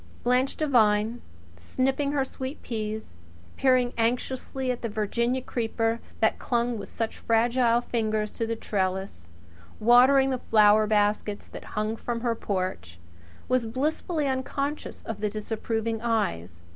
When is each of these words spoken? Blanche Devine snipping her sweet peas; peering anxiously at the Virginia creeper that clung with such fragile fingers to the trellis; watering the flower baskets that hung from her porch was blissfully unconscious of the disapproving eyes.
Blanche 0.23 0.55
Devine 0.55 1.21
snipping 1.57 2.11
her 2.11 2.25
sweet 2.25 2.63
peas; 2.63 3.15
peering 3.55 3.93
anxiously 3.99 4.71
at 4.71 4.81
the 4.81 4.89
Virginia 4.89 5.43
creeper 5.43 5.99
that 6.21 6.39
clung 6.39 6.79
with 6.79 6.89
such 6.89 7.19
fragile 7.19 7.81
fingers 7.81 8.31
to 8.31 8.47
the 8.47 8.55
trellis; 8.55 9.29
watering 9.79 10.31
the 10.31 10.39
flower 10.39 10.87
baskets 10.87 11.45
that 11.45 11.63
hung 11.77 11.95
from 11.95 12.21
her 12.21 12.33
porch 12.33 12.97
was 13.47 13.67
blissfully 13.67 14.27
unconscious 14.27 15.03
of 15.03 15.19
the 15.21 15.29
disapproving 15.29 16.01
eyes. 16.01 16.63